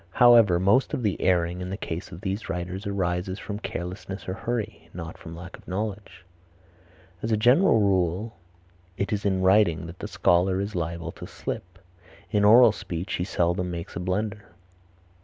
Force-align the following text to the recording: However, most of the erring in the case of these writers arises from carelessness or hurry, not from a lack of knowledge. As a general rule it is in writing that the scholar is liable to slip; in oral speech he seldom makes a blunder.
However, 0.13 0.59
most 0.59 0.95
of 0.95 1.03
the 1.03 1.21
erring 1.21 1.61
in 1.61 1.69
the 1.69 1.77
case 1.77 2.11
of 2.11 2.21
these 2.21 2.49
writers 2.49 2.87
arises 2.87 3.37
from 3.37 3.59
carelessness 3.59 4.27
or 4.27 4.33
hurry, 4.33 4.89
not 4.95 5.15
from 5.15 5.35
a 5.35 5.39
lack 5.39 5.55
of 5.55 5.67
knowledge. 5.67 6.25
As 7.21 7.31
a 7.31 7.37
general 7.37 7.79
rule 7.79 8.35
it 8.97 9.13
is 9.13 9.25
in 9.25 9.43
writing 9.43 9.85
that 9.85 9.99
the 9.99 10.07
scholar 10.07 10.59
is 10.59 10.73
liable 10.73 11.11
to 11.11 11.27
slip; 11.27 11.77
in 12.31 12.43
oral 12.43 12.71
speech 12.71 13.13
he 13.17 13.23
seldom 13.23 13.69
makes 13.69 13.95
a 13.95 13.99
blunder. 13.99 14.45